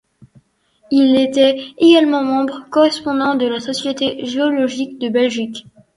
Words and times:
Il 0.89 1.15
était 1.15 1.61
également 1.77 2.23
membre 2.23 2.65
correspondant 2.71 3.35
de 3.35 3.45
la 3.45 3.59
Société 3.59 4.25
géologique 4.25 4.97
de 4.97 5.09
Belgique. 5.09 5.67